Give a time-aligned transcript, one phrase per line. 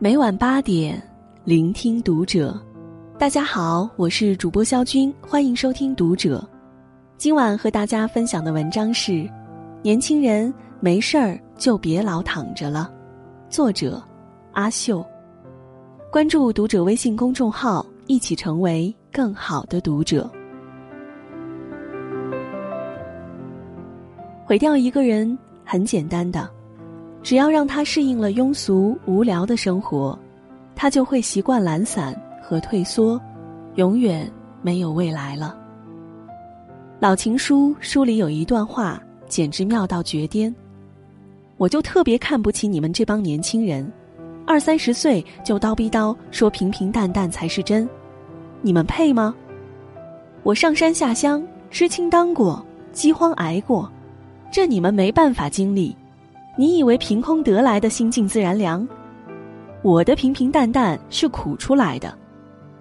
[0.00, 1.02] 每晚八点，
[1.42, 2.56] 聆听读者。
[3.18, 6.48] 大家好，我是主播肖军，欢迎收听读者。
[7.16, 9.28] 今晚和大家分享的文章是：
[9.82, 12.88] 年轻人没事儿就别老躺着了。
[13.50, 14.00] 作者：
[14.52, 15.04] 阿秀。
[16.12, 20.30] 关注读者微信公众号，一起成为更好的读者。
[24.44, 26.48] 毁掉一个人很简单的。
[27.22, 30.18] 只要让他适应了庸俗无聊的生活，
[30.74, 33.20] 他就会习惯懒散和退缩，
[33.74, 34.30] 永远
[34.62, 35.56] 没有未来了。
[37.00, 40.54] 老情书书里有一段话，简直妙到绝巅。
[41.56, 43.90] 我就特别看不起你们这帮年轻人，
[44.46, 47.88] 二三十岁就叨逼叨说平平淡淡才是真，
[48.62, 49.34] 你们配吗？
[50.44, 53.90] 我上山下乡，知青当过，饥荒挨过，
[54.50, 55.94] 这你们没办法经历。
[56.58, 58.86] 你以为凭空得来的心静自然凉？
[59.80, 62.12] 我的平平淡淡是苦出来的，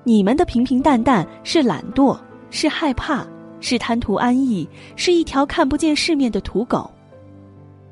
[0.04, 2.18] 你们的平平淡淡是懒惰，
[2.50, 3.24] 是害怕，
[3.60, 6.90] 是贪图安逸，是一条看不见世面的土狗。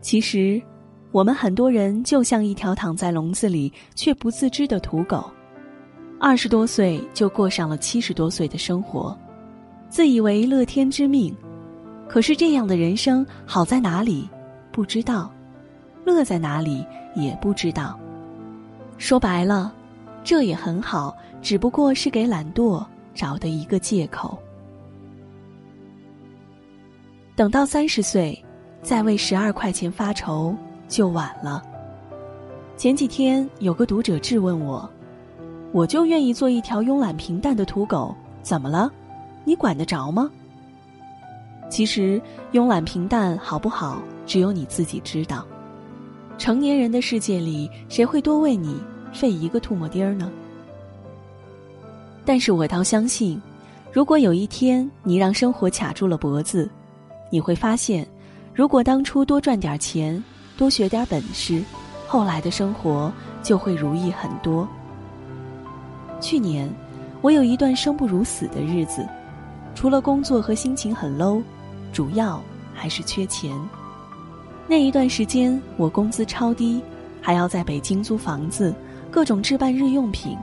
[0.02, 0.59] 其实，
[1.11, 5.23] 我们很多人就像一条躺在笼子里却不自知的土狗，
[6.19, 9.16] 二十多岁就过上了七十多岁的生活，
[9.88, 11.31] 自以为乐天知命。
[12.09, 14.28] 可是这样的人生好在哪里？
[14.72, 15.31] 不知道。
[16.06, 18.00] 乐在哪里也不知道。
[18.98, 19.73] 说白了，
[20.23, 24.38] 这也很好，只不过是给懒惰找的一个借口。
[27.36, 28.42] 等到三十岁，
[28.81, 30.56] 再为十二块钱发愁
[30.88, 31.62] 就晚了。
[32.78, 34.90] 前几天有个读者质问我
[35.73, 38.90] ：“我就愿意做一条慵懒平淡的土狗，怎么了？
[39.44, 40.30] 你管得着吗？”
[41.69, 42.22] 其实，
[42.53, 45.45] 慵懒平淡好不好，只有你自己知道。
[46.38, 48.75] 成年人的世界里，谁会多为你
[49.14, 50.31] 费一个唾沫钉儿呢？
[52.25, 53.41] 但是我倒相信，
[53.91, 56.69] 如果有一天你让生活卡住了脖子，
[57.29, 58.06] 你会发现，
[58.53, 60.22] 如果当初多赚点钱，
[60.57, 61.63] 多学点本事，
[62.07, 64.67] 后来的生活就会如意很多。
[66.19, 66.69] 去年，
[67.22, 69.07] 我有一段生不如死的日子，
[69.73, 71.41] 除了工作和心情很 low，
[71.94, 72.41] 主要
[72.73, 73.57] 还是缺钱。
[74.68, 76.81] 那一段时间，我工资超低，
[77.22, 78.74] 还要在北京租房子，
[79.12, 80.36] 各种置办日用品。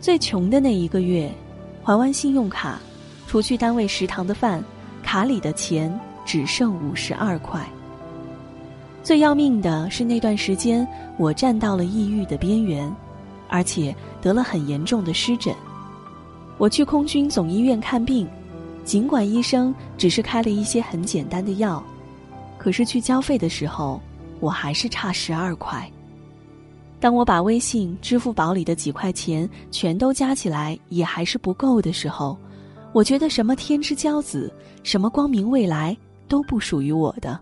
[0.00, 1.30] 最穷的那一个月，
[1.82, 2.80] 还完信用卡，
[3.26, 4.64] 除去单位食堂的饭，
[5.02, 5.94] 卡里的钱
[6.24, 7.60] 只剩五十二块。
[9.02, 10.86] 最要命的是那段时间，
[11.18, 12.90] 我站到了抑郁的边缘，
[13.46, 15.54] 而且得了很严重的湿疹。
[16.56, 18.26] 我去空军总医院看病，
[18.86, 21.82] 尽管医生只是开了一些很简单的药。
[22.60, 23.98] 可是去交费的时候，
[24.38, 25.90] 我还是差十二块。
[27.00, 32.36] 当我把微信、支付宝里的几块钱全都加起来，也还是不够的时候，
[32.92, 35.96] 我觉得什么天之骄子、什么光明未来
[36.28, 37.40] 都不属于我的。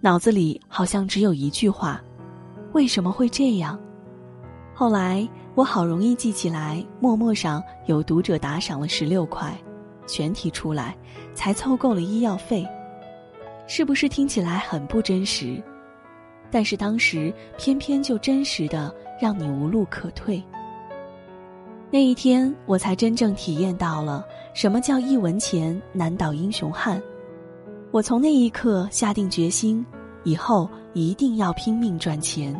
[0.00, 2.02] 脑子里好像只有一句话：
[2.72, 3.78] 为什么会这样？
[4.74, 9.56] 后来我好容易记起来，陌陌上有读者打赏了十六块，
[10.04, 10.96] 全提出来，
[11.32, 12.66] 才凑够了医药费。
[13.66, 15.62] 是不是听起来很不真实？
[16.50, 20.42] 但是当时偏偏就真实的让你无路可退。
[21.90, 27.02] 那一天，我才真正体验到了什么叫一文钱难倒英雄汉。
[27.90, 29.84] 我从那一刻下定决心，
[30.24, 32.54] 以后一定要拼命赚钱。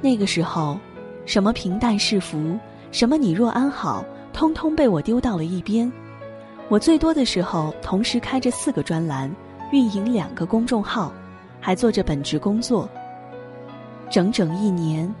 [0.00, 0.78] 那个时候，
[1.26, 2.58] 什么平淡是福，
[2.90, 5.90] 什么你若安好，通通被我丢到了一边。
[6.70, 9.28] 我最多的时候，同时开着四个专栏，
[9.72, 11.12] 运营两个公众号，
[11.60, 12.88] 还做着本职工作。
[14.08, 15.12] 整整一年，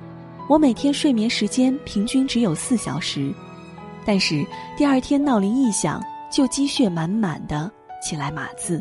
[0.48, 3.34] 我每天睡眠时间平均只有四小时，
[4.06, 4.46] 但是
[4.76, 6.00] 第二天闹铃一响，
[6.30, 7.68] 就积血满满的
[8.00, 8.80] 起来码字。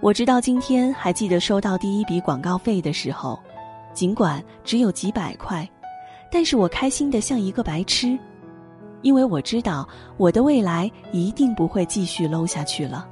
[0.00, 3.36] 我直到今天还记得收到第一笔广告费的时候，
[3.92, 5.68] 尽管只有几百块，
[6.30, 8.16] 但是我开心的像一个白痴。
[9.02, 13.06] 因为我知道我的未来一定不会继续 low 下去了。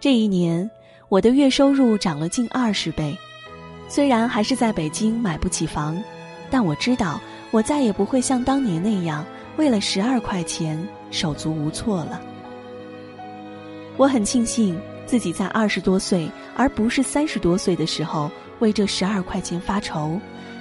[0.00, 0.70] 这一年，
[1.08, 3.16] 我的月收入涨了近二十倍，
[3.88, 6.00] 虽然还是在北京买不起房，
[6.50, 7.20] 但我知道
[7.50, 9.24] 我再也不会像当年那样
[9.56, 10.78] 为了十二块钱
[11.10, 12.20] 手足无措了。
[13.96, 18.30] 我很庆幸自己在二十多岁而不是三十多岁的时候
[18.60, 20.20] 为这十二块钱发愁，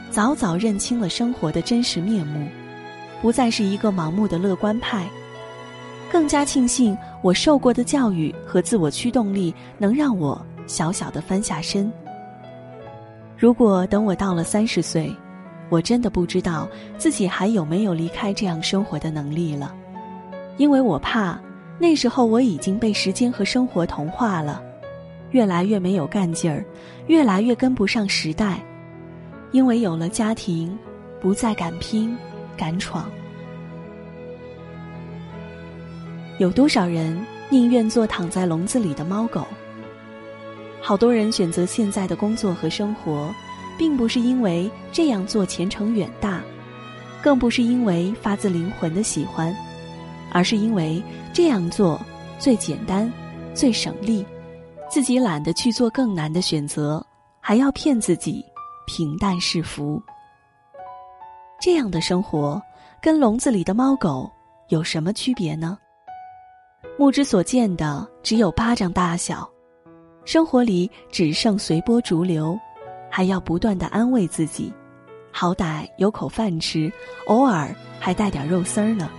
[0.09, 2.47] 早早认清了生活的真实面目。
[3.21, 5.07] 不再是一个盲目的乐观派，
[6.11, 11.91] 更加庆幸我受过的教育和自我驱动力能让我小小的翻下身。
[13.37, 15.15] 如果等我到了三十岁，
[15.69, 16.67] 我真的不知道
[16.97, 19.75] 自己还有没有离开这样生活的能力了，
[20.57, 21.39] 因为我怕
[21.77, 24.61] 那时候我已经被时间和生活同化了，
[25.31, 26.63] 越来越没有干劲儿，
[27.07, 28.63] 越来越跟不上时代，
[29.51, 30.77] 因为有了家庭，
[31.19, 32.17] 不再敢拼，
[32.57, 33.09] 敢闯。
[36.39, 37.17] 有多少人
[37.49, 39.47] 宁愿做躺在笼子里的猫狗？
[40.81, 43.33] 好多人选择现在的工作和生活，
[43.77, 46.41] 并不是因为这样做前程远大，
[47.21, 49.55] 更不是因为发自灵魂的喜欢，
[50.31, 51.01] 而是因为
[51.33, 51.99] 这样做
[52.37, 53.11] 最简单、
[53.53, 54.25] 最省力，
[54.89, 57.05] 自己懒得去做更难的选择，
[57.41, 58.45] 还要骗自己
[58.85, 60.01] 平淡是福。
[61.59, 62.61] 这样的生活
[63.01, 64.31] 跟笼子里的猫狗
[64.69, 65.77] 有什么区别呢？
[66.99, 69.49] 目之所见的只有巴掌大小，
[70.23, 72.57] 生活里只剩随波逐流，
[73.09, 74.71] 还要不断的安慰自己，
[75.31, 76.91] 好歹有口饭吃，
[77.25, 79.09] 偶尔还带点肉丝儿呢。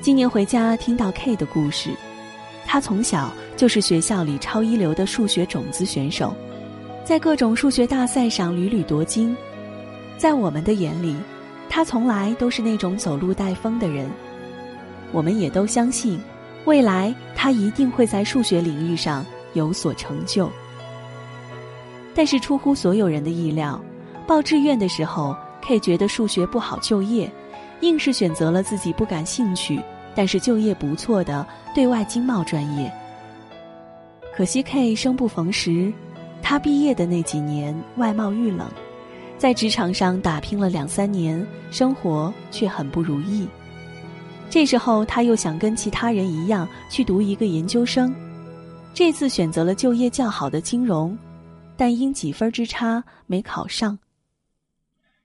[0.00, 1.90] 今年回家听到 K 的故事，
[2.64, 6.32] 他从小就是学校里超一流的数学种子选手，
[7.04, 9.36] 在各种数学大赛上屡屡夺金，
[10.22, 11.16] 在我们的眼里，
[11.68, 14.08] 他从来都是那种走路带风的人，
[15.10, 16.16] 我们也都相信。
[16.64, 20.48] 未来他一定会在数学领域上有所成就，
[22.14, 23.82] 但是出乎所有人的意料，
[24.24, 27.28] 报志愿的时候，K 觉得数学不好就业，
[27.80, 29.82] 硬是选择了自己不感兴趣，
[30.14, 32.88] 但是就业不错的对外经贸专业。
[34.36, 35.92] 可惜 K 生不逢时，
[36.40, 38.68] 他毕业的那几年外贸遇冷，
[39.42, 43.44] 在职场上打拼了两三年，生活却很不如意。
[44.48, 48.14] 这时候，他又想跟其他人一样去读一个研究生，
[48.94, 51.18] 这次选择了就业较好的金融，
[51.76, 53.98] 但因几分之差没考上。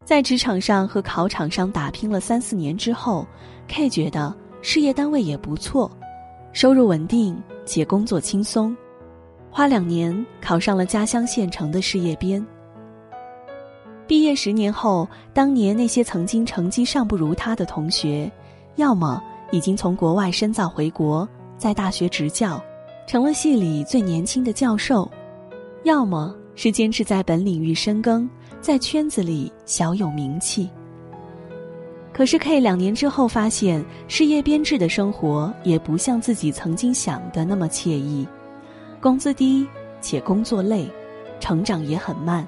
[0.03, 3.23] 在职场上和考场上打拼了三四年之后
[3.67, 5.95] ，K 觉得事业单位也不错，
[6.53, 8.75] 收入稳定且工作轻松，
[9.51, 12.43] 花两年考上了家乡县城的事业编。
[14.07, 18.31] 毕业十年后，当年那些曾经成绩尚不如他的同学。
[18.77, 19.21] 要么
[19.51, 21.27] 已经从国外深造回国，
[21.57, 22.63] 在大学执教，
[23.05, 25.09] 成了系里最年轻的教授；
[25.83, 28.29] 要么是坚持在本领域深耕，
[28.61, 30.69] 在圈子里小有名气。
[32.13, 38.25] 可是 K 两年之后发现，事业编制的生活也不像自己曾经想的那么惬意，
[39.01, 39.67] 工资低
[40.01, 40.89] 且工作累，
[41.39, 42.47] 成长也很慢。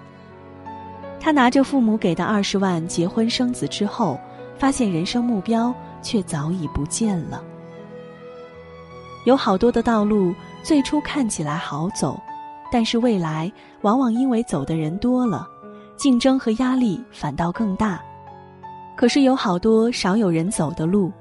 [1.19, 4.19] 他拿着父母给的二十万结婚生子之后，
[4.57, 5.73] 发现人生目标。
[6.01, 7.43] 却早已不见了。
[9.25, 10.33] 有好多的道路，
[10.63, 12.17] 最初看起来好走，
[12.71, 13.51] 但是未来
[13.81, 15.45] 往往因为走的人多了，
[15.97, 18.01] 竞争和压力反倒更大。
[18.95, 21.11] 可是有好多少有人走的路，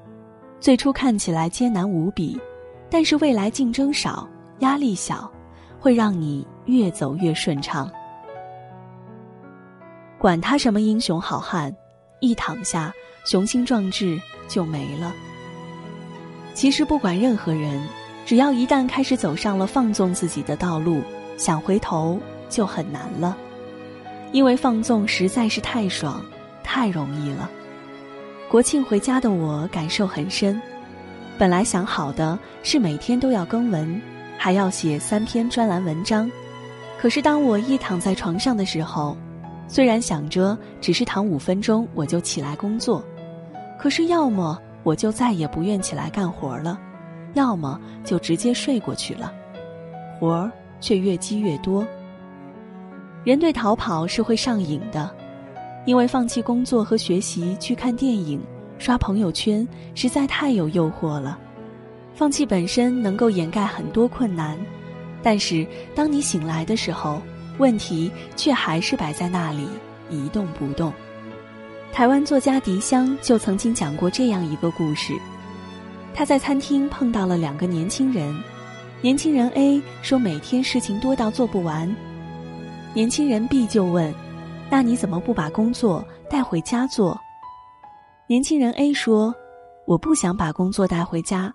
[0.61, 2.41] 最初看起来艰难无比，
[2.89, 4.29] 但是未来竞争少，
[4.61, 5.29] 压力小，
[5.81, 7.91] 会让你越走越顺畅。
[10.19, 11.75] 管他什么英雄好汉，
[12.21, 12.93] 一躺下，
[13.25, 14.21] 雄心壮志。
[14.49, 15.15] 就没了。
[16.55, 17.87] 其实不管任何人，
[18.25, 21.03] 只要一旦开始走上了放纵自己的道路，
[21.37, 23.37] 想回头就很难了，
[24.33, 26.25] 因为放纵实在是太爽，
[26.65, 27.51] 太容易了。
[28.49, 30.59] 国庆回家的我感受很深，
[31.37, 34.01] 本来想好的是每天都要更文，
[34.39, 36.31] 还要写三篇专栏文章，
[36.99, 39.15] 可是当我一躺在床上的时候，
[39.69, 43.05] 虽然想着只是躺五分钟我就起来工作。
[43.79, 46.81] 可是，要么我就再也不愿起来干活了，
[47.35, 49.33] 要么就直接睡过去了，
[50.19, 51.87] 活儿却越积越多。
[53.25, 55.09] 人对逃跑是会上瘾的，
[55.85, 58.41] 因为放弃工作和学习去看电影、
[58.79, 61.39] 刷朋友圈实在太有诱惑了。
[62.15, 64.59] 放弃本身能够掩盖很多困难，
[65.23, 67.21] 但是当你醒来的时候，
[67.59, 69.69] 问题却还是摆在那里
[70.11, 70.93] 一动不动。
[71.93, 75.15] 台湾作家狄香就曾经讲过这样一个故事：
[76.15, 78.35] 他在餐厅碰到了两个年轻人，
[79.01, 81.95] 年轻人 A 说每天事情多到做不完，
[82.95, 84.13] 年轻人 B 就问
[84.71, 87.19] ：“那你怎么不把工作带回家做？”
[88.29, 89.35] 年轻人 A 说
[89.87, 91.53] ：“我不想把工作带回家，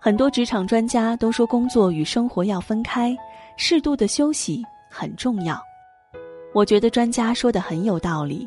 [0.00, 3.16] 很多职场专家都说工作与生活要分开，
[3.56, 5.58] 适度的休息很重要。
[6.52, 8.46] 我觉得专家说的很有道理。”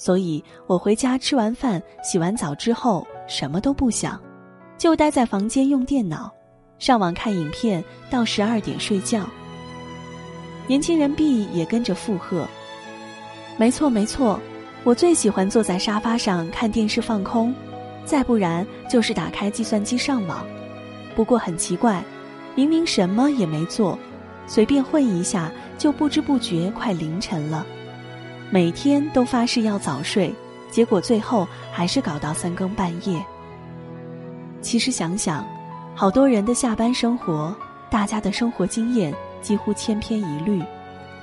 [0.00, 4.20] 所以我回家吃完饭、洗完澡之后，什么都不想，
[4.76, 6.32] 就待在房间用电脑、
[6.78, 9.28] 上网看影片，到十二点睡觉。
[10.68, 12.46] 年轻人 B 也跟着附和，
[13.56, 14.38] 没错没错，
[14.84, 17.52] 我最喜欢坐在沙发上看电视放空，
[18.04, 20.46] 再不然就是打开计算机上网。
[21.16, 22.04] 不过很奇怪，
[22.54, 23.98] 明明什么也没做，
[24.46, 27.64] 随便混一下就不知不觉快凌晨了。
[28.50, 30.34] 每天都发誓要早睡，
[30.70, 33.24] 结果最后还是搞到三更半夜。
[34.60, 35.46] 其实想想，
[35.94, 37.54] 好多人的下班生活，
[37.88, 40.62] 大家的生活经验几乎千篇一律。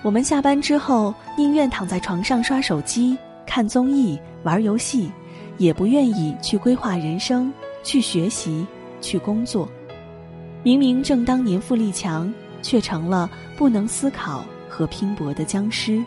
[0.01, 5.11] 我们下班之后，宁愿躺在床上刷手机、看综艺、玩游戏，
[5.57, 7.51] 也不愿意去规划人生、
[7.83, 8.65] 去学习、
[9.01, 9.67] 去工作。
[10.61, 12.31] 明明正当年富力强，
[12.65, 16.03] 却成了不能思考和拼搏的僵尸。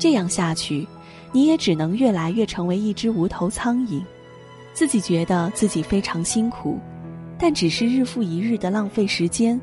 [0.00, 0.84] 这样下去，
[1.30, 4.02] 你也只能越来越成为一只无头苍蝇，
[4.72, 6.80] 自己觉得自己非常辛苦，
[7.38, 9.58] 但只是日复一日的浪费时间，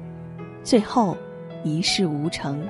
[0.63, 1.17] 最后。
[1.63, 2.63] 一事无成。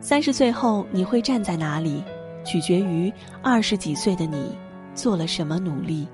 [0.00, 2.02] 三十岁后你会站在哪里，
[2.44, 4.56] 取决于二十几岁的你
[4.94, 6.08] 做了什么努力。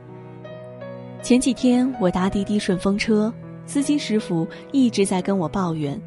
[1.23, 3.33] 前几天我搭滴滴顺风车，
[3.65, 5.99] 司机师傅一直在跟我抱怨，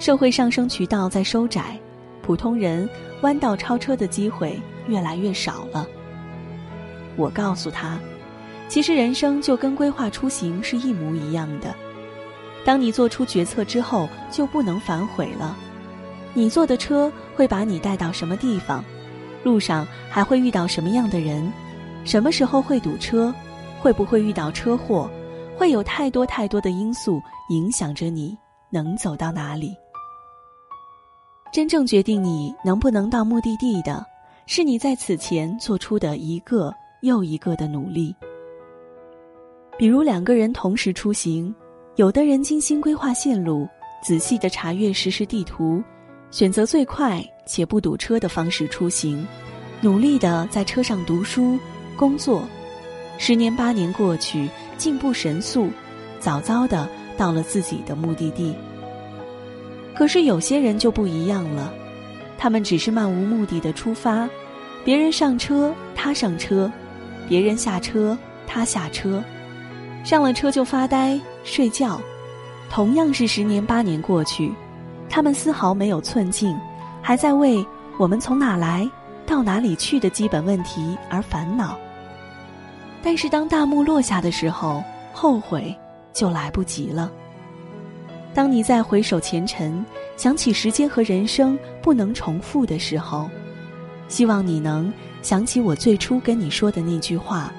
[0.00, 1.78] 社会上升渠道在收窄，
[2.22, 2.88] 普通人
[3.20, 5.86] 弯道超车的机会越来越少了。
[7.14, 8.00] 我告诉他，
[8.68, 11.72] 其实人生就跟规划出行是一模一样的。
[12.64, 15.56] 当你做出决策之后，就不能反悔了。
[16.32, 18.84] 你坐的车会把你带到什么地方？
[19.44, 21.52] 路上还会遇到什么样的人？
[22.04, 23.32] 什么时候会堵车？
[23.84, 25.10] 会不会遇到车祸？
[25.58, 28.34] 会有太多太多的因素影响着你
[28.70, 29.76] 能走到哪里。
[31.52, 34.02] 真正决定你能不能到目的地的，
[34.46, 38.16] 是你在此前做出的一个又一个的努力。
[39.76, 41.54] 比如两个人同时出行。
[41.96, 43.68] 有的人精心规划线路，
[44.02, 45.80] 仔细的查阅实时地图，
[46.30, 49.24] 选择最快且不堵车的方式出行，
[49.82, 51.58] 努力的在车上读书、
[51.96, 52.42] 工作，
[53.18, 55.70] 十年八年过去，进步神速，
[56.18, 58.54] 早早的到了自己的目的地。
[59.94, 61.72] 可是有些人就不一样了，
[62.36, 64.28] 他们只是漫无目的的出发，
[64.84, 66.70] 别人上车他上车，
[67.28, 69.22] 别人下车他下车，
[70.04, 71.18] 上了车就发呆。
[71.44, 72.00] 睡觉，
[72.70, 74.52] 同样是十年八年过去，
[75.08, 76.56] 他们丝毫没有寸进，
[77.02, 77.64] 还在为
[77.98, 78.90] 我们从哪来
[79.26, 81.78] 到哪里去的基本问题而烦恼。
[83.04, 84.82] 但是当大幕落下的时候，
[85.12, 85.76] 后悔
[86.14, 87.12] 就来不及了。
[88.32, 89.84] 当你再回首前尘，
[90.16, 93.28] 想起时间和人生不能重复的时候，
[94.08, 97.52] 希望你能想起我最初跟你说的那句话：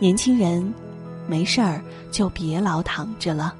[0.00, 0.74] 年轻人。
[1.28, 1.80] 没事儿，
[2.10, 3.54] 就别老躺着了。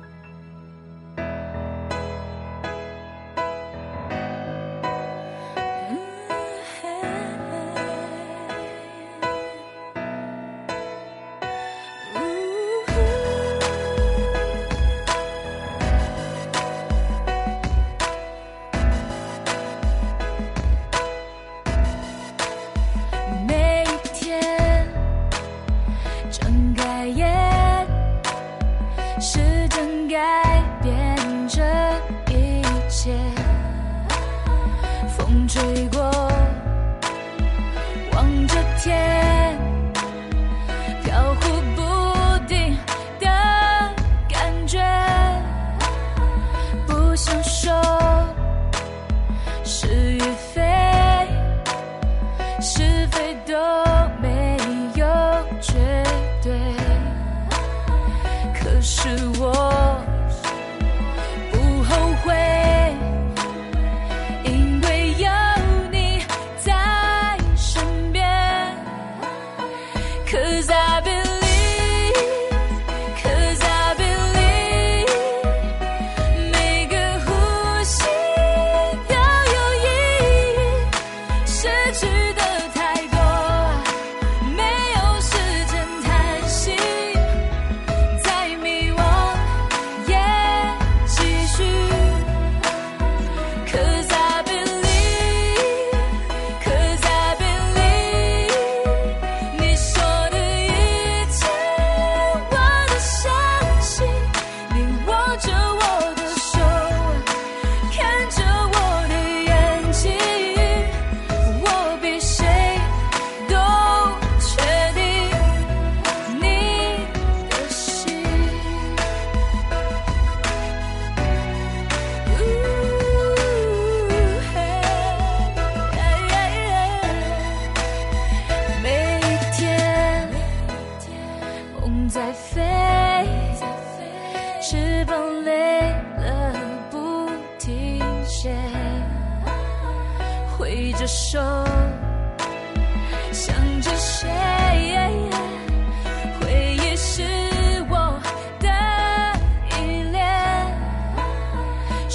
[52.61, 52.90] 是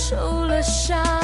[0.07, 1.14] 受了伤。